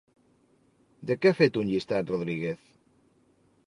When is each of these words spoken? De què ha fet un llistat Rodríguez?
De 1.11 1.19
què 1.25 1.33
ha 1.33 1.39
fet 1.43 1.61
un 1.65 1.71
llistat 1.75 2.13
Rodríguez? 2.17 2.69